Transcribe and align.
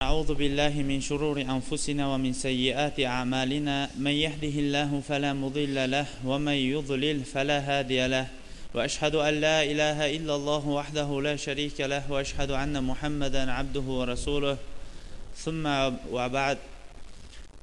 أعوذ 0.00 0.34
بالله 0.34 0.74
من 0.80 1.00
شرور 1.04 1.40
أنفسنا 1.44 2.08
ومن 2.08 2.32
سيئات 2.32 3.00
أعمالنا. 3.00 3.90
من 4.00 4.16
يهده 4.16 4.56
الله 4.64 4.90
فلا 5.08 5.36
مضل 5.36 5.76
له 5.90 6.06
ومن 6.24 6.56
يضلل 6.72 7.24
فلا 7.24 7.58
هادي 7.60 8.08
له. 8.08 8.26
وأشهد 8.74 9.14
أن 9.14 9.34
لا 9.44 9.60
إله 9.60 10.16
إلا 10.16 10.34
الله 10.40 10.64
وحده 10.68 11.08
لا 11.20 11.36
شريك 11.36 11.80
له 11.84 12.00
وأشهد 12.12 12.50
أن 12.50 12.80
محمدا 12.80 13.52
عبده 13.52 13.86
ورسوله. 14.00 14.56
ثم 15.36 15.64
وبعد. 16.08 16.58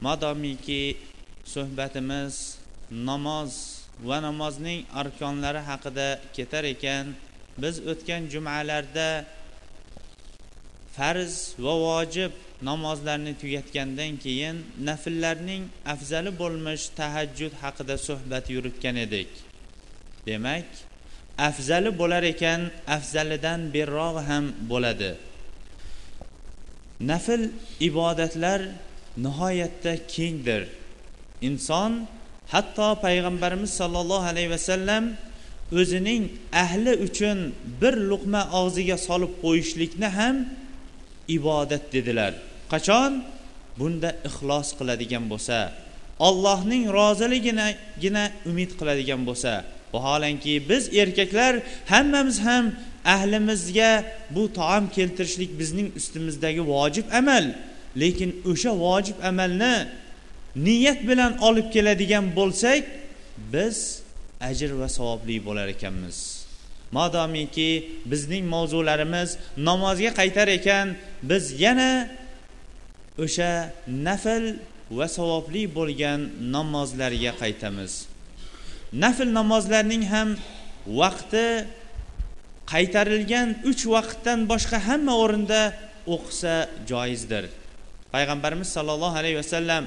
modomiki 0.02 0.94
suhbatimiz 1.42 2.62
namoz 2.92 3.82
va 4.06 4.22
namozning 4.22 4.86
arkonlari 4.94 5.58
haqida 5.58 6.22
ketar 6.38 6.64
ekan 6.70 7.18
biz 7.58 7.82
o'tgan 7.82 8.30
jumalarda 8.30 9.26
farz 10.98 11.34
va 11.66 11.74
vojib 11.86 12.32
namozlarni 12.70 13.34
tugatgandan 13.42 14.14
keyin 14.24 14.56
nafllarning 14.90 15.64
afzali 15.94 16.32
bo'lmish 16.42 16.84
tahajjud 17.00 17.54
haqida 17.64 17.96
suhbat 18.08 18.46
yuritgan 18.56 18.96
edik. 19.06 19.30
Demak 20.28 20.68
afzali 21.50 21.92
bo'lar 22.02 22.24
ekan 22.34 22.62
afzalidan 22.96 23.60
berrog'i 23.76 24.22
ham 24.30 24.46
bo'ladi. 24.72 25.12
Nafl 27.12 27.42
ibodatlar 27.90 28.62
nihoyatda 29.26 29.94
kengdir. 30.14 30.64
Inson 31.48 31.92
hatto 32.54 32.90
payg'ambarimiz 33.06 33.72
sollallohu 33.80 34.26
alayhi 34.32 34.52
vasallam 34.56 35.04
o'zining 35.80 36.24
ahli 36.64 36.94
uchun 37.08 37.38
bir 37.82 37.94
luqma 38.12 38.42
og'ziga 38.60 38.98
solib 39.08 39.32
qo'yishlikni 39.44 40.10
ham 40.20 40.36
ibodat 41.28 41.94
dedilar. 41.94 42.34
Qachon? 42.72 43.24
Bunda 43.80 44.10
ixlos 44.28 44.70
qiladigan 44.80 45.26
bo'lsa 45.32 45.58
allohning 46.20 46.84
roziliginagina 47.00 48.32
umid 48.46 48.72
qiladigan 48.80 49.26
bo'lsa. 49.26 49.64
Vaholanki 49.94 50.70
biz 50.70 50.98
erkaklar 50.98 51.54
hammamiz 51.86 52.40
ham 52.40 52.66
ahlimizga 53.06 54.04
bu 54.36 54.54
taom 54.54 54.90
keltirishlik 54.90 55.60
bizning 55.60 55.96
ustimizdagi 55.96 56.68
vojib 56.68 57.06
amal. 57.14 57.46
Lekin 58.02 58.32
o'sha 58.52 58.72
vojib 58.86 59.18
amalni 59.24 59.88
niyat 60.56 61.08
bilan 61.10 61.38
olib 61.48 61.68
keladigan 61.74 62.26
bo'lsak 62.36 62.84
biz 63.54 64.02
ajr 64.42 64.72
va 64.80 64.90
savobli 64.90 65.46
bo'lar 65.46 65.68
ekanmiz. 65.68 66.37
Modomiki 66.92 68.02
bizning 68.06 68.46
mavzularimiz 68.54 69.38
namozga 69.58 70.12
qaytar 70.20 70.48
ekan 70.58 70.96
biz 71.30 71.44
yana 71.64 72.08
o'sha 73.24 73.52
nafl 73.88 74.46
va 74.92 75.08
savobli 75.18 75.64
bo'lgan 75.78 76.20
namozlarga 76.56 77.34
qaytamiz. 77.42 78.08
Nafl 79.04 79.30
namozlarning 79.40 80.04
ham 80.14 80.30
vaqti 81.02 81.48
qaytarilgan 82.74 83.50
uch 83.70 83.84
vaqtdan 83.96 84.40
boshqa 84.52 84.78
hamma 84.88 85.14
o'rinda 85.24 85.62
o'qisa 86.16 86.56
joizdir. 86.90 87.46
Payg'ambarimiz 88.14 88.70
sollallohu 88.76 89.16
alayhi 89.22 89.38
vasallam 89.44 89.84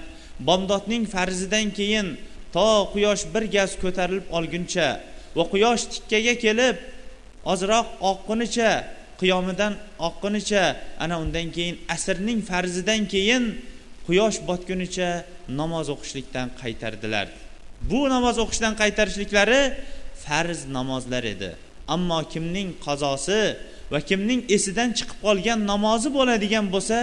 bomdodning 0.49 1.05
farzidan 1.15 1.67
keyin 1.79 2.07
to 2.53 2.69
quyosh 2.93 3.25
bir 3.35 3.45
gaz 3.57 3.71
ko'tarilib 3.83 4.27
olguncha 4.39 4.89
va 5.37 5.45
quyosh 5.53 5.85
tikkaga 5.93 6.35
kelib 6.45 6.77
ozroq 7.53 7.87
oqqunicha 8.11 8.71
qiyomidan 9.21 9.73
oqqunicha 10.09 10.63
ana 11.05 11.17
undan 11.23 11.47
keyin 11.57 11.77
asrning 11.95 12.41
farzidan 12.51 13.03
keyin 13.15 13.45
quyosh 14.07 14.39
botgunicha 14.49 15.11
namoz 15.61 15.87
o'qishlikdan 15.95 16.47
qaytardilar. 16.61 17.27
Bu 17.91 18.01
namoz 18.15 18.37
o'qishdan 18.45 18.75
qaytarishliklari 18.81 19.63
farz 20.25 20.59
namozlar 20.77 21.25
edi. 21.35 21.51
Ammo 21.95 22.21
kimning 22.33 22.69
qazosi 22.87 23.43
va 23.93 23.99
kimning 24.11 24.41
esidan 24.57 24.91
chiqib 24.99 25.19
qolgan 25.27 25.59
namozi 25.73 26.09
bo'ladigan 26.19 26.67
bo'lsa 26.75 26.99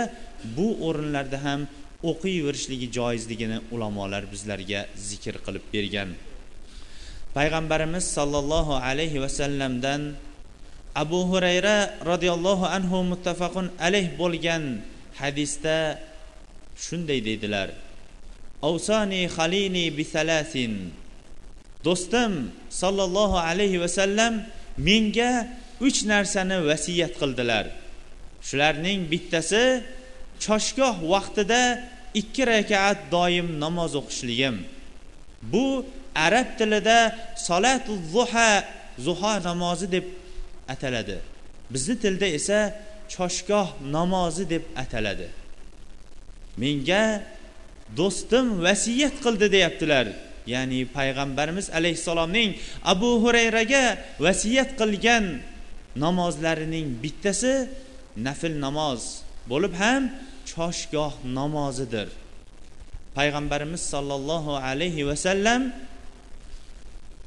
bu 0.57 0.67
o'rinlarda 0.87 1.37
ham 1.45 1.61
o'qiyverishligi 2.09 2.87
joizligini 2.97 3.57
ulamolar 3.73 4.23
bizlarga 4.33 4.81
zikr 5.09 5.35
qilib 5.45 5.65
bergan. 5.75 6.09
Payg'ambarimiz 7.35 8.05
sollallohu 8.17 8.79
alayhi 8.87 9.21
vasallamdan 9.21 10.15
abu 10.95 11.19
hurayra 11.31 11.77
roziyallohu 12.11 12.65
anhu 12.65 12.97
muttafaqun 13.11 13.71
alayh 13.87 14.07
bo'lgan 14.21 14.63
hadisda 15.21 15.99
shunday 16.85 17.19
deydilar. 17.27 17.69
Avsani 18.69 19.21
halini 19.35 19.85
bisalasin 19.97 20.73
do'stim 21.85 22.31
sollallohu 22.81 23.37
alayhi 23.49 23.81
vasallam 23.83 24.33
menga 24.87 25.31
uch 25.87 25.99
narsani 26.11 26.57
vasiyat 26.69 27.13
qildilar. 27.21 27.65
Shularning 28.47 28.99
bittasi 29.11 29.65
choshgoh 30.45 30.95
vaqtida 31.13 31.61
ikki 32.21 32.43
rakaat 32.53 32.99
doim 33.15 33.47
namoz 33.63 33.93
o'qishligim. 34.01 34.55
Bu 35.51 35.85
arab 36.25 36.47
tilida 36.59 36.99
solatu 37.47 37.93
zuha 38.13 38.49
zuho 39.05 39.33
namozi 39.47 39.87
deb 39.95 40.05
ataladi. 40.73 41.17
Bizni 41.73 41.95
tilda 42.03 42.27
esa 42.37 42.59
choshgoh 43.13 43.67
namozi 43.95 44.43
deb 44.53 44.63
ataladi. 44.83 45.27
Menga 46.61 47.03
do'stim 47.99 48.45
vasiyat 48.65 49.15
qildi 49.23 49.47
deyaptilar. 49.55 50.07
Ya'ni 50.53 50.79
payg'ambarimiz 50.97 51.67
alayhissalomning 51.77 52.49
abu 52.93 53.09
hurayraga 53.23 53.85
vasiyat 54.25 54.69
qilgan 54.79 55.25
namozlarining 56.03 56.87
bittasi 57.03 57.53
nafl 58.27 58.53
namoz 58.65 59.01
bo'lib 59.51 59.73
ham 59.81 60.01
choshgoh 60.51 61.13
namozidir. 61.39 62.07
Payg'ambarimiz 63.17 63.83
sollallohu 63.93 64.53
alayhi 64.69 65.07
vasallam 65.09 65.61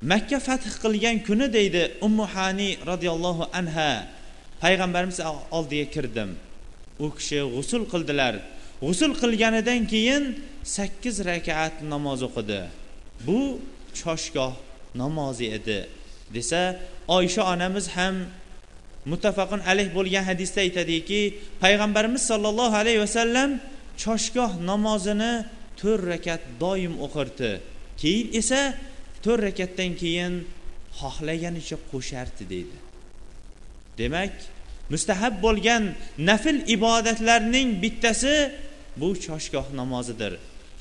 makka 0.03 0.41
fath 0.41 0.67
qilgan 0.83 1.17
kuni 1.27 1.53
deydi 1.53 1.83
ummu 2.07 2.27
hani 2.35 2.69
roziyallohu 2.91 3.45
anha 3.53 3.91
payg'ambarimiz 4.63 5.19
oldiga 5.51 5.87
kirdim. 5.95 6.31
U 7.05 7.07
kishi 7.17 7.41
g'usul 7.55 7.85
qildilar. 7.93 8.35
G'usul 8.85 9.13
qilganidan 9.21 9.81
keyin 9.93 10.25
sakkiz 10.77 11.17
rakat 11.31 11.75
namoz 11.93 12.21
o'qidi. 12.29 12.63
Bu 13.27 13.41
choshgoh 14.01 14.53
namozi 15.03 15.47
edi 15.57 15.79
desa 16.35 16.61
oysha 17.17 17.43
onamiz 17.53 17.87
ham 17.97 18.15
muttafaqun 19.11 19.61
alayh 19.71 19.89
bo'lgan 19.97 20.25
hadisda 20.31 20.61
aytadiki 20.67 21.21
payg'ambarimiz 21.63 22.23
sollallohu 22.31 22.75
alayhi 22.83 23.01
vasallam 23.07 23.51
choshgoh 24.03 24.53
namozini 24.71 25.33
to'rt 25.81 26.03
rakat 26.13 26.43
doim 26.63 26.93
o'qirdi. 27.07 27.51
Keyin 28.01 28.27
esa 28.41 28.61
to'rt 29.25 29.43
rakatdan 29.49 29.93
keyin 30.01 30.33
xohlaganicha 31.01 31.77
qo'shardi 31.91 32.45
deydi. 32.53 32.77
Demak 33.99 34.35
mustahab 34.93 35.35
bo'lgan 35.45 35.83
nafl 36.29 36.57
ibodatlarning 36.77 37.69
bittasi 37.83 38.37
bu 39.01 39.09
choshgoh 39.27 39.67
namozidir. 39.81 40.33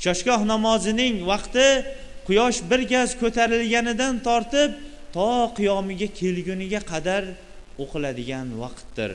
Choshgoh 0.04 0.42
namozining 0.54 1.16
vaqti 1.32 1.68
quyosh 2.28 2.60
bir 2.70 2.82
gaz 2.94 3.10
ko'tarilganidan 3.22 4.16
tortib 4.28 4.72
to 5.16 5.30
qiyomiga 5.58 6.08
kelguniga 6.20 6.82
qadar 6.92 7.24
o'qiladigan 7.84 8.48
vaqtdir. 8.64 9.12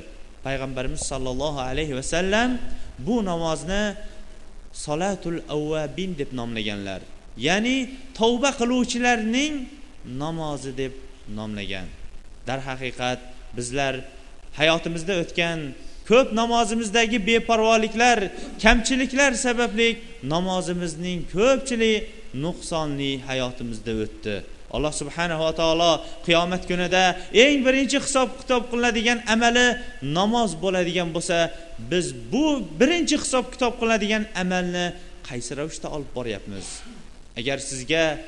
Payg'ambarimiz 0.46 1.02
sollallohu 1.10 1.60
alayhi 1.70 1.94
vasallam 2.00 2.50
bu 3.06 3.16
namozni 3.30 3.84
solatul 4.84 5.38
avvabin 5.56 6.10
deb 6.20 6.30
nomlaganlar. 6.38 7.00
Ya'ni 7.36 7.76
tavba 8.18 8.50
qiluvchilarning 8.60 9.54
namozi 10.18 10.72
deb 10.76 10.92
nomlagan. 11.38 11.88
Darhaqiqat 12.48 13.20
bizlar 13.56 13.94
hayotimizda 14.58 15.14
o'tgan 15.22 15.58
ko'p 16.10 16.28
namozimizdagi 16.40 17.18
beparvoliklar 17.26 18.18
kamchiliklar 18.62 19.32
sababli 19.46 19.88
namozimizning 20.34 21.18
ko'pchilik 21.34 22.02
nuqsonli 22.44 23.12
hayotimizda 23.28 23.92
o'tdi. 24.04 24.34
Alloh 24.74 24.92
subhanahu 25.00 25.42
va 25.46 25.52
taolo 25.60 25.92
qiyomat 26.26 26.62
kunida 26.70 27.02
eng 27.44 27.58
birinchi 27.66 27.98
hisob 28.06 28.28
kitob 28.40 28.62
qilinadigan 28.70 29.18
amali 29.34 29.66
namoz 30.18 30.50
bo'ladigan 30.64 31.08
bo'lsa 31.16 31.36
biz 31.90 32.06
bu 32.32 32.46
birinchi 32.80 33.16
hisob 33.22 33.44
kitob 33.54 33.72
qilinadigan 33.80 34.24
amalni 34.42 34.86
qaysi 35.28 35.50
ravishda 35.58 35.88
olib 35.96 36.10
boryapmiz? 36.18 36.66
Agar 37.38 37.58
sizga 37.58 38.18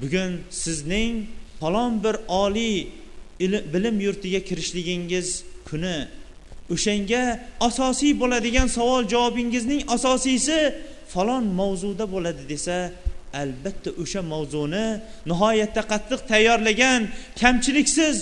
bugun 0.00 0.40
sizning 0.50 1.26
falon 1.60 2.04
bir 2.04 2.16
oliy 2.28 2.88
bilim 3.40 4.00
yurtiga 4.00 4.40
kirishligingiz 4.48 5.28
kuni 5.68 6.08
o'shanga 6.74 7.22
asosiy 7.60 8.12
bo'ladigan 8.22 8.66
savol 8.66 9.02
javobingizning 9.08 9.82
asosiysi 9.96 10.58
falon 11.12 11.44
mavzuda 11.60 12.04
bo'ladi 12.14 12.42
desa 12.52 12.76
albatta 13.42 13.90
o'sha 14.02 14.20
mavzuni 14.32 14.86
nihoyatda 15.30 15.82
qattiq 15.92 16.20
tayyorlagan 16.32 17.00
kamchiliksiz 17.40 18.16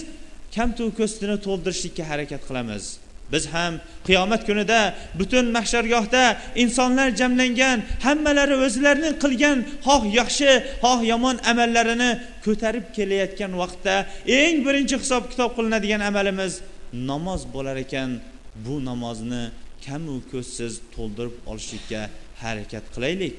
kamtu 0.57 0.85
ko'stini 0.99 1.37
to'ldirishlikka 1.47 2.05
harakat 2.11 2.43
qilamiz. 2.49 2.85
Biz 3.33 3.45
ham 3.55 3.73
qiyomat 4.07 4.43
kunida 4.49 4.81
butun 5.19 5.47
mahshargohda 5.57 6.23
insonlar 6.63 7.09
jamlangan 7.21 7.79
hammalari 8.07 8.57
o'zlarining 8.67 9.15
qilgan 9.25 9.59
xoh 9.87 10.03
yaxshi 10.21 10.51
xoh 10.85 11.01
yomon 11.13 11.37
amallarini 11.51 12.11
ko'tarib 12.45 12.87
kelayotgan 12.97 13.53
vaqtda 13.63 13.95
eng 14.41 14.57
birinchi 14.67 14.97
hisob 15.03 15.23
kitob 15.31 15.51
qilinadigan 15.57 16.03
amalimiz 16.11 16.53
namoz 17.11 17.41
bo'lar 17.55 17.77
ekan. 17.85 18.11
Bu 18.65 18.75
namozni 18.85 19.43
kamu 19.87 20.17
ko'zsiz 20.33 20.73
to'ldirib 20.95 21.37
olishlikka 21.51 22.01
harakat 22.43 22.85
qilaylik. 22.95 23.35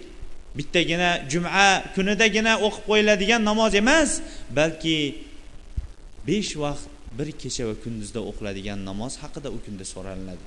Bittagina 0.58 1.10
juma 1.32 1.68
kunidagina 1.96 2.54
o'qib 2.68 2.84
qo'yiladigan 2.90 3.42
namoz 3.50 3.72
emas 3.82 4.10
balki 4.58 4.98
besh 6.28 6.54
vaqt 6.64 6.95
bir 7.18 7.32
kecha 7.42 7.64
va 7.70 7.76
kunduzda 7.84 8.20
o'qiladigan 8.30 8.80
namoz 8.90 9.14
haqida 9.24 9.50
u 9.56 9.60
kunda 9.66 9.86
so'ralinadi. 9.94 10.46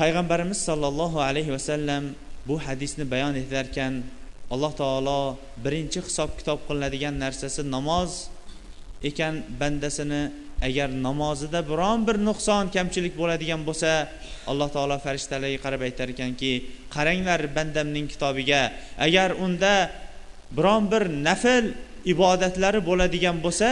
Payg'ambarimiz 0.00 0.58
sollallohu 0.68 1.18
alayhi 1.28 1.52
vasallam 1.56 2.04
bu 2.48 2.54
hadisni 2.66 3.04
bayon 3.12 3.34
etarkan 3.42 3.92
alloh 4.54 4.72
taolo 4.82 5.20
birinchi 5.64 6.00
hisob 6.06 6.30
kitob 6.38 6.58
qilinadigan 6.68 7.14
narsasi 7.24 7.62
namoz 7.76 8.10
ekan 9.08 9.34
bandasini 9.60 10.22
agar 10.68 10.88
namozida 11.06 11.60
biron 11.70 12.06
bir 12.08 12.16
nuqson 12.28 12.64
kamchilik 12.76 13.14
bo'ladigan 13.20 13.60
bo'lsa 13.68 13.90
alloh 14.50 14.68
taolo 14.76 14.96
farishtalarga 15.06 15.58
qarab 15.64 15.82
aytar 15.88 16.08
ekanki 16.14 16.52
qaranglar 16.94 17.40
bandamning 17.56 18.06
kitobiga 18.12 18.62
agar 19.06 19.28
unda 19.44 19.74
biron 20.56 20.82
bir 20.92 21.02
nafl 21.28 21.64
ibodatlari 22.12 22.80
bo'ladigan 22.88 23.36
bo'lsa 23.44 23.68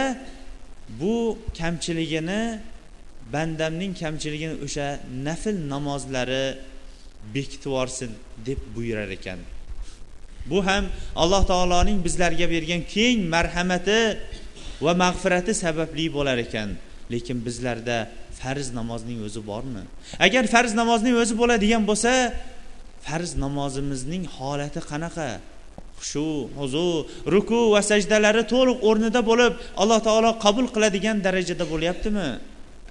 bu 0.89 1.37
kamchiligini 1.57 2.59
bandamning 3.33 3.93
kamchiligini 4.01 4.55
o'sha 4.65 4.87
nafl 5.27 5.55
namozlari 5.73 6.45
bekitib 7.35 7.65
yuborsin 7.65 8.11
deb 8.45 8.59
buyurar 8.75 9.09
ekan. 9.17 9.39
Bu 10.45 10.65
ham 10.67 10.85
alloh 11.15 11.43
taoloning 11.51 11.99
bizlarga 12.05 12.45
bergan 12.53 12.81
keng 12.95 13.17
marhamati 13.35 14.01
va 14.85 14.93
mag'firati 15.03 15.53
sababli 15.63 16.05
bo'lar 16.17 16.37
ekan. 16.45 16.69
Lekin 17.13 17.37
bizlarda 17.47 17.97
farz 18.39 18.67
namozning 18.79 19.19
o'zi 19.27 19.41
bormi? 19.51 19.83
Agar 20.25 20.43
farz 20.53 20.71
namozning 20.81 21.15
o'zi 21.23 21.33
bo'ladigan 21.41 21.83
bo'lsa 21.89 22.11
farz 23.07 23.31
namozimizning 23.43 24.23
holati 24.37 24.81
qanaqa? 24.91 25.29
Xushu 25.99 26.49
huzu 26.59 26.89
ruku 27.33 27.59
va 27.73 27.81
sajdalari 27.91 28.43
to'liq 28.53 28.77
o'rnida 28.89 29.21
bo'lib 29.29 29.53
alloh 29.81 29.99
taolo 30.07 30.31
qabul 30.45 30.67
qiladigan 30.75 31.17
darajada 31.25 31.65
bo'lyaptimi? 31.71 32.29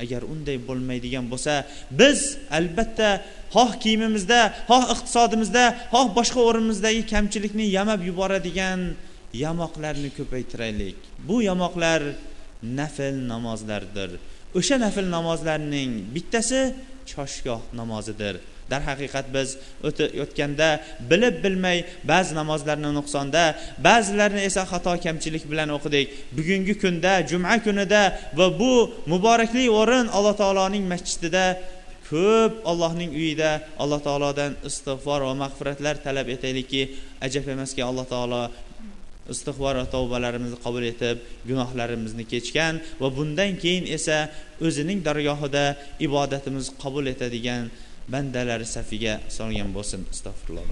Agar 0.03 0.23
unday 0.33 0.59
bo'lmaydigan 0.69 1.25
bo'lsa 1.33 1.55
biz 2.01 2.19
albatta 2.59 3.11
xoh 3.55 3.71
kiyimimizda 3.83 4.41
xoh 4.71 4.85
iqtisodimizda 4.95 5.65
xoh 5.95 6.06
boshqa 6.19 6.41
o'rinimizdagi 6.49 7.03
kamchilikni 7.12 7.67
yamab 7.77 8.01
yuboradigan 8.09 8.81
yamoqlarni 9.45 10.11
ko'paytiraylik. 10.19 10.99
Bu 11.29 11.37
yamoqlar 11.51 12.01
nafl 12.81 13.15
namozlardir. 13.33 14.11
O'sha 14.59 14.77
nafl 14.85 15.06
namozlarning 15.17 15.91
bittasi 16.15 16.61
choshgoh 17.11 17.62
namozidir. 17.81 18.35
Darhaqiqat 18.73 19.27
biz 19.37 19.49
o'tganda 20.25 20.69
bilib 21.11 21.37
bilmay 21.45 21.79
ba'zi 22.11 22.33
namozlarni 22.41 22.91
nuqsonda 22.99 23.45
ba'zilarini 23.87 24.43
esa 24.49 24.63
xato 24.73 24.93
kamchilik 25.05 25.45
bilan 25.53 25.69
o'qidik. 25.77 26.07
Bugungi 26.37 26.75
kunda 26.83 27.13
juma 27.31 27.55
kunida 27.67 28.03
va 28.39 28.47
bu 28.61 28.73
muborakli 29.13 29.65
o'rin 29.81 30.07
alloh 30.17 30.35
taoloning 30.43 30.85
masjidida 30.93 31.47
ko'p 32.11 32.53
allohning 32.71 33.11
uyida 33.21 33.51
alloh 33.83 34.01
taolodan 34.07 34.53
istig'for 34.69 35.21
va 35.29 35.35
mag'firatlar 35.45 35.95
talab 36.07 36.29
etaylikki 36.35 36.83
ajab 37.27 37.45
emaski 37.55 37.81
alloh 37.91 38.07
taolo 38.15 38.43
istig'for 39.35 39.75
va 39.81 39.87
tavbalarimizni 39.95 40.59
qabul 40.65 40.85
etib 40.93 41.17
gunohlarimizni 41.49 42.25
kechgan 42.33 42.75
va 43.03 43.09
bundan 43.19 43.53
keyin 43.63 43.85
esa 43.97 44.19
o'zining 44.67 44.99
dargohida 45.09 45.65
ibodatimiz 46.07 46.67
qabul 46.83 47.05
etadigan 47.15 47.65
bandalari 48.12 48.67
safiga 48.67 49.21
solgan 49.29 49.73
bo'lsin. 49.77 50.06
Astag'firulloh. 50.15 50.67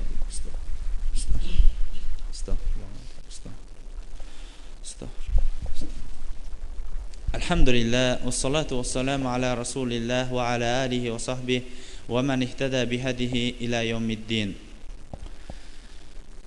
Alhamdulillah 7.32 8.20
vassalatu 8.26 8.78
vassalamu 8.80 9.28
ala 9.28 9.56
rasulilloh 9.56 10.28
va 10.36 10.42
ala 10.52 10.84
alihi 10.84 11.08
va 11.14 11.18
sahbihi 11.18 11.64
va 12.08 12.20
man 12.22 12.40
ihtada 12.44 12.84
bihadihi 12.84 13.56
ila 13.64 13.80
yomiddin 13.82 14.52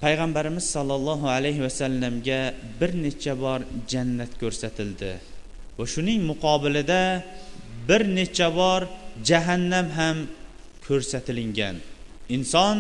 payg'ambarimiz 0.05 0.65
sollallohu 0.75 1.25
alayhi 1.37 1.61
vasallamga 1.67 2.53
bir 2.79 2.91
necha 3.05 3.33
bor 3.43 3.59
jannat 3.91 4.31
ko'rsatildi. 4.41 5.11
Va 5.77 5.85
shuning 5.93 6.21
muqobilida 6.31 7.01
bir 7.89 8.01
necha 8.17 8.47
bor 8.59 8.81
jahannam 9.29 9.87
ham 9.97 10.17
ko'rsatilingan. 10.87 11.75
Inson 12.35 12.77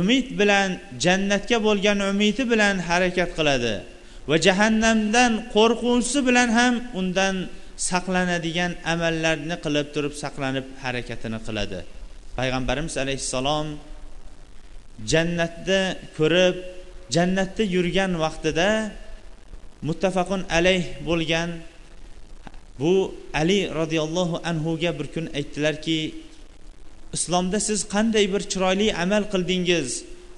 umid 0.00 0.26
bilan 0.40 0.70
jannatga 1.04 1.58
bo'lgan 1.66 1.98
umidi 2.10 2.42
bilan 2.52 2.76
harakat 2.88 3.30
qiladi 3.38 3.74
va 4.28 4.36
jahannamdan 4.46 5.32
qo'rquvsi 5.54 6.18
bilan 6.28 6.48
ham 6.58 6.74
undan 7.00 7.34
saqlanadigan 7.88 8.72
amallarni 8.92 9.56
qilib 9.64 9.86
turib 9.94 10.14
saqlanib 10.22 10.66
harakatini 10.84 11.38
qiladi. 11.46 11.78
Payg'ambarimiz 12.38 12.94
alayhissalom 13.04 13.66
jannatni 15.12 15.82
ko'rib 16.18 16.56
jannatda 17.14 17.62
yurgan 17.74 18.12
vaqtida 18.24 18.68
muttafaqun 19.88 20.40
alayh 20.58 20.82
bo'lgan 21.08 21.50
bu 22.80 23.14
ali 23.40 23.58
roziyallohu 23.80 24.36
anhuga 24.50 24.90
bir 24.98 25.06
kun 25.14 25.26
aytdilarki 25.38 25.98
islomda 27.16 27.58
siz 27.60 27.80
qanday 27.94 28.26
bir 28.32 28.42
chiroyli 28.52 28.88
amal 29.04 29.24
qildingiz? 29.32 29.88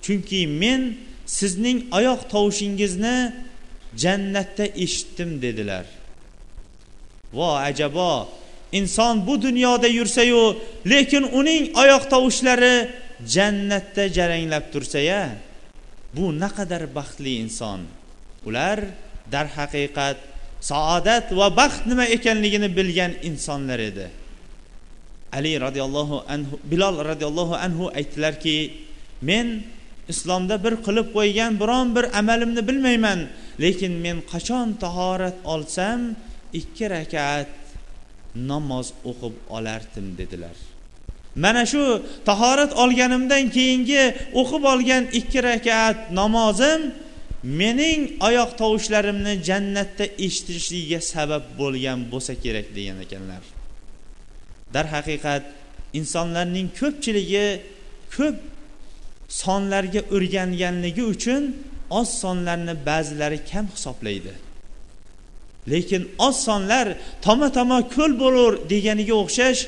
Chunki 0.05 0.41
men 0.63 0.83
sizning 1.39 1.79
oyoq 1.99 2.21
tovushingizni 2.33 3.17
jannatda 4.03 4.65
eshitdim 4.85 5.31
dedilar. 5.43 5.87
Vo 7.33 7.51
ajabo 7.69 8.29
inson 8.73 9.27
bu 9.27 9.43
dunyoda 9.43 9.89
yursayu 9.99 10.57
lekin 10.93 11.23
uning 11.23 11.65
oyoq 11.83 12.05
tovushlari 12.13 12.75
jannatda 13.35 14.05
jaranglab 14.17 14.65
tursa 14.73 14.99
ya 14.99 15.23
bu 16.15 16.25
naqadar 16.43 16.83
baxtli 16.97 17.33
inson. 17.45 17.81
Ular 18.47 18.79
darhaqiqat 19.33 20.19
saodat 20.61 21.27
va 21.39 21.57
baxt 21.61 21.87
nima 21.91 22.05
ekanligini 22.17 22.69
bilgan 22.79 23.13
insonlar 23.29 23.79
edi. 23.91 24.07
Ali 25.33 25.53
roziyallohu 25.67 26.17
anhu 26.35 26.55
bilol 26.71 26.97
roziyallohu 27.11 27.55
anhu 27.67 27.85
aytdilarki 27.99 28.57
men 29.23 29.47
islomda 30.13 30.57
bir 30.65 30.75
qilib 30.87 31.09
qo'ygan 31.17 31.53
biron 31.63 31.87
bir 31.97 32.05
amalimni 32.21 32.63
bilmayman 32.69 33.21
lekin 33.65 33.93
men 34.05 34.17
qachon 34.33 34.69
tahorat 34.85 35.39
olsam 35.55 36.01
ikki 36.61 36.87
rakat 36.95 37.51
namoz 38.51 38.87
o'qib 39.11 39.35
olardim 39.57 40.07
dedilar. 40.21 40.57
Mana 41.45 41.65
shu 41.73 41.83
tahorat 42.29 42.73
olganimdan 42.83 43.45
keyingi 43.57 44.03
o'qib 44.41 44.63
olgan 44.73 45.05
ikki 45.21 45.41
rakat 45.51 45.99
namozim 46.21 46.81
mening 47.61 48.01
oyoq 48.29 48.51
tovushlarimni 48.61 49.35
jannatda 49.49 50.05
eshitishligiga 50.27 51.01
sabab 51.13 51.45
bo'lgan 51.61 51.99
bo'lsa 52.13 52.33
kerak 52.45 52.67
degan 52.77 52.99
ekanlar. 53.07 53.43
Darhaqiqat 54.75 55.43
insonlarning 55.99 56.69
ko'pchiligi 56.81 57.47
ko'p 58.17 58.37
sonlarga 59.43 60.01
o'rganganligi 60.15 61.05
uchun 61.15 61.43
oz 61.99 62.09
sonlarni 62.23 62.75
ba'zilari 62.89 63.39
kam 63.51 63.67
hisoblaydi. 63.75 64.33
Lekin 65.73 66.03
oz 66.19 66.37
sonlar 66.47 66.87
toma 67.27 67.49
toma 67.53 67.79
ko'l 67.97 68.13
bo'lur 68.23 68.53
deganiga 68.73 69.15
o'xshash 69.23 69.61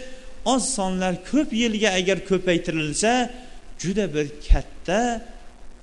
oz 0.54 0.64
sonlar 0.76 1.12
ko'p 1.30 1.48
yilga 1.62 1.90
agar 1.98 2.18
ko'paytirilsa 2.30 3.12
juda 3.82 4.04
bir 4.14 4.26
katta 4.48 5.00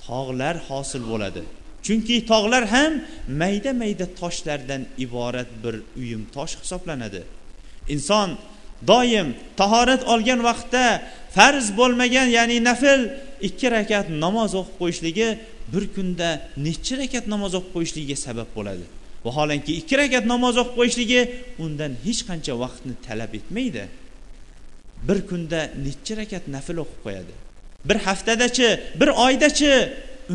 tog'lar 0.07 0.55
hosil 0.69 1.03
bo'ladi. 1.11 1.43
Chunki 1.85 2.15
tog'lar 2.31 2.63
ham 2.75 2.93
mayda 3.41 3.71
mayda 3.81 4.05
toshlardan 4.21 4.81
iborat 5.05 5.49
bir 5.63 5.75
uyum 6.01 6.23
tosh 6.35 6.53
hisoblanadi. 6.61 7.21
Inson 7.93 8.29
doim 8.87 9.35
tahorat 9.57 10.01
olgan 10.13 10.39
vaqtda 10.49 11.01
farz 11.35 11.67
bo'lmagan 11.79 12.27
ya'ni 12.37 12.57
nafl 12.69 13.01
ikki 13.47 13.67
rakat 13.75 14.07
namoz 14.23 14.51
o'qib 14.59 14.75
qo'yishligi 14.81 15.27
bir 15.73 15.83
kunda 15.95 16.29
necha 16.67 16.95
rakat 17.01 17.25
namoz 17.33 17.53
o'qib 17.59 17.71
qo'yishligiga 17.75 18.17
sabab 18.27 18.49
bo'ladi. 18.57 18.85
Vaholanki 19.25 19.71
ikki 19.79 19.95
rakat 20.01 20.25
namoz 20.33 20.55
o'qib 20.61 20.75
qo'yishligi 20.79 21.21
undan 21.63 21.91
hech 22.05 22.21
qancha 22.29 22.53
vaqtni 22.63 22.93
talab 23.07 23.33
etmaydi. 23.39 23.83
Bir 25.07 25.19
kunda 25.29 25.59
necha 25.85 26.13
rakat 26.21 26.43
nafl 26.55 26.77
o'qib 26.83 26.99
qo'yadi? 27.05 27.33
Bir 27.89 27.97
haftadachi 28.07 28.69
bir 28.99 29.09
oydachi 29.25 29.73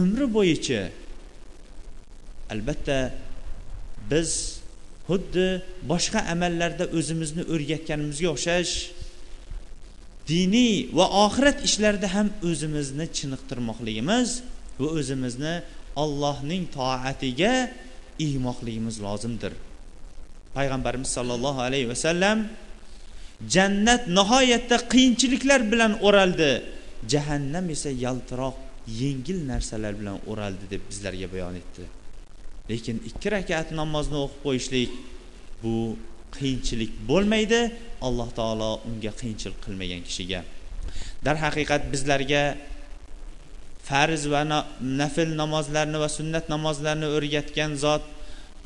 umri 0.00 0.26
bo'yicha. 0.36 0.80
Albatta 2.52 2.98
biz 4.10 4.30
xuddi 5.08 5.46
boshqa 5.90 6.20
amallarda 6.34 6.84
o'zimizni 6.98 7.42
o'rgatganimizga 7.54 8.28
o'xshash 8.34 8.72
diniy 10.32 10.74
va 10.98 11.06
oxirat 11.24 11.58
ishlarida 11.68 12.08
ham 12.16 12.28
o'zimizni 12.50 13.06
chiniqtirmoqligimiz 13.16 14.28
va 14.80 14.88
o'zimizni 14.98 15.54
allohning 16.02 16.62
toatiga 16.78 17.54
iymoqligimiz 18.26 18.96
lozimdir. 19.06 19.52
Payg'ambarimiz 20.56 21.10
sollallohu 21.16 21.60
alayhi 21.68 21.88
vasallam 21.92 22.38
jannat 23.54 24.02
nihoyatda 24.18 24.76
qiyinchiliklar 24.92 25.60
bilan 25.72 25.92
o'raldi. 26.06 26.50
Jahannam 27.12 27.66
esa 27.74 27.90
yaltiroq 28.04 28.56
yengil 29.00 29.38
narsalar 29.50 29.92
bilan 30.00 30.16
o'raldi 30.30 30.64
deb 30.72 30.82
bizlarga 30.90 31.26
bayon 31.34 31.54
etdi. 31.62 31.84
Lekin 32.70 32.96
ikki 33.08 33.28
rakat 33.34 33.68
namozni 33.80 34.18
o'qib 34.24 34.40
qo'yishlik 34.46 34.90
bu 35.62 35.74
qiyinchilik 36.36 36.92
bo'lmaydi. 37.10 37.60
Alloh 38.06 38.28
taolo 38.38 38.70
unga 38.88 39.12
qiyinchilik 39.20 39.58
qilmagan 39.64 40.02
kishiga. 40.08 40.40
Darhaqiqat 41.26 41.82
bizlarga 41.92 42.42
farz 43.88 44.22
va 44.32 44.42
nafl 45.00 45.28
namozlarni 45.42 45.98
va 46.04 46.08
sunnat 46.18 46.44
namozlarini 46.54 47.08
o'rgatgan 47.16 47.70
zot 47.84 48.04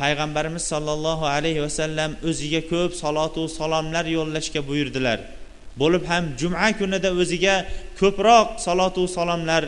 payg'ambarimiz 0.03 0.65
sollallohu 0.73 1.25
alayhi 1.37 1.61
vasallam 1.67 2.11
o'ziga 2.29 2.61
ko'p 2.73 2.93
salotu 3.03 3.43
salomlar 3.59 4.05
yo'llashga 4.17 4.61
buyurdilar. 4.69 5.19
Bo'lib 5.81 6.05
ham 6.11 6.25
juma 6.41 6.69
kunida 6.81 7.11
o'ziga 7.23 7.55
ko'proq 8.01 8.47
salotu 8.67 9.03
salomlar 9.17 9.63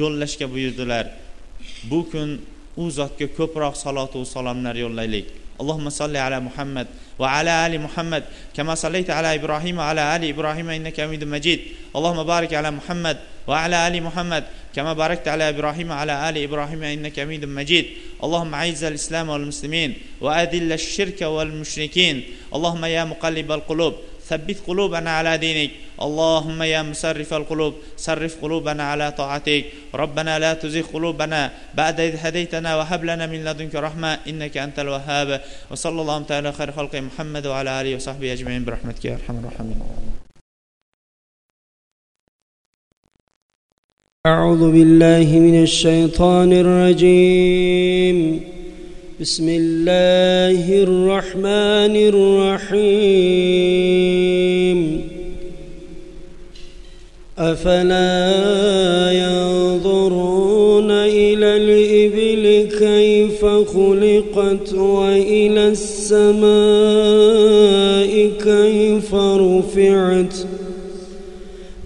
yo'llashga 0.00 0.46
buyurdilar. 0.54 1.04
Bu 1.90 2.00
kun 2.12 2.28
u 2.80 2.90
zotga 2.98 3.26
ko'proq 3.38 3.74
salotu 3.84 4.24
salomlar 4.34 4.74
yo'llaylik 4.84 5.26
allohumma 5.60 5.90
salli 6.00 6.18
ala 6.26 6.38
muhammad 6.48 6.86
va 7.20 7.26
ala 7.38 7.52
ali 7.64 7.78
muhammad 7.86 8.24
kama 8.56 8.74
sallaita 8.82 9.12
ala 9.18 9.30
ibrohim 9.38 9.76
va 9.80 9.90
ala 9.92 10.02
ali 10.14 10.26
ibrohim 10.32 10.68
innaka 10.78 11.00
hamidun 11.04 11.28
majid 11.34 11.60
allohumma 11.96 12.24
barik 12.32 12.52
ala 12.60 12.70
muhammad 12.78 13.16
va 13.48 13.56
ala 13.64 13.78
ali 13.88 14.00
muhammad 14.08 14.44
كما 14.74 14.92
باركت 14.92 15.28
على 15.28 15.48
إبراهيم 15.48 15.90
وعلى 15.90 16.28
آل 16.28 16.38
إبراهيم 16.46 16.82
إنك 16.82 17.20
حميد 17.20 17.44
مجيد 17.44 17.86
اللهم 18.24 18.54
أعز 18.54 18.84
الإسلام 18.84 19.28
والمسلمين 19.28 19.90
وأذل 20.20 20.72
الشرك 20.72 21.22
والمشركين 21.22 22.16
اللهم 22.54 22.84
يا 22.84 23.04
مقلب 23.04 23.52
القلوب 23.52 23.94
ثبت 24.30 24.58
قلوبنا 24.68 25.10
على 25.18 25.32
دينك. 25.44 25.70
اللهم 26.06 26.58
يا 26.62 26.82
مسرف 26.82 27.30
القلوب 27.34 27.74
صرف 28.06 28.32
قلوبنا 28.42 28.84
على 28.92 29.06
طاعتك. 29.20 29.64
ربنا 29.94 30.38
لا 30.38 30.52
تزغ 30.54 30.86
قلوبنا 30.94 31.40
بعد 31.74 32.00
إذ 32.00 32.14
هديتنا 32.24 32.70
وهب 32.78 33.04
لنا 33.04 33.26
من 33.26 33.40
لدنك 33.44 33.74
رحمة 33.74 34.10
إنك 34.30 34.54
أنت 34.56 34.78
الوهاب. 34.78 35.28
وصلى 35.70 36.00
الله 36.02 36.18
تعالى 36.30 36.52
خير 36.52 36.70
خلق 36.72 36.94
محمد 37.08 37.44
وعلى 37.46 37.70
آله 37.80 37.92
وصحبه 37.96 38.32
أجمعين 38.32 38.64
برحمتك 38.64 39.04
يا 39.04 39.14
أرحم 39.18 39.36
الراحمين. 39.42 39.78
أعوذ 44.26 44.62
بالله 44.72 45.28
من 45.46 45.62
الشيطان 45.62 46.52
الرجيم. 46.52 48.18
بسم 49.20 49.48
الله 49.48 50.82
الرحمن 50.82 51.96
الرحيم. 52.72 53.50
أفلا 57.38 59.12
ينظرون 59.12 60.90
إلى 60.90 61.56
الإبل 61.56 62.68
كيف 62.78 63.44
خلقت 63.44 64.72
وإلى 64.72 65.68
السماء 65.68 66.50
كيف 68.44 69.14
رفعت 69.14 70.34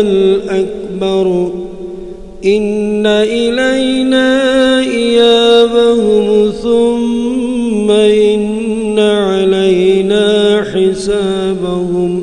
الأكبر. 0.00 1.52
إن 2.44 3.06
إلينا 3.06 4.30
إيابهم 4.80 6.50
ثم 6.62 7.90
إن 7.90 8.98
علينا 8.98 10.64
حسابهم. 10.74 12.22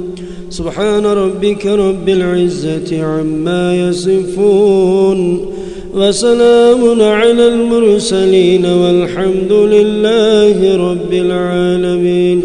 سبحان 0.50 1.06
ربك 1.06 1.66
رب 1.66 2.10
العزة 2.10 3.04
عما 3.04 3.90
يصفون. 3.90 5.46
وسلام 5.94 7.02
على 7.02 7.48
المرسلين 7.48 8.66
والحمد 8.66 9.52
لله 9.52 10.78
رب 10.92 11.14
العالمين. 11.14 12.44